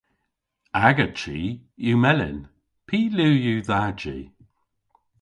[0.87, 1.39] Aga chi
[1.87, 2.39] yw melyn.
[2.87, 4.17] Py liw yw dha ji?